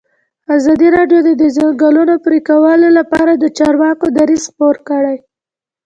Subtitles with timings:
[0.55, 5.17] ازادي راډیو د د ځنګلونو پرېکول لپاره د چارواکو دریځ خپور کړی.